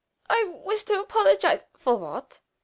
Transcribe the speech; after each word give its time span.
"I 0.31 0.45
wish 0.63 0.83
to 0.85 0.99
apologize" 0.99 1.63
"For 1.77 1.95
what?" 1.95 2.39